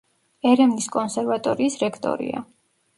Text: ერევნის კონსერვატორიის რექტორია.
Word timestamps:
ერევნის 0.51 0.89
კონსერვატორიის 0.97 1.79
რექტორია. 1.87 2.47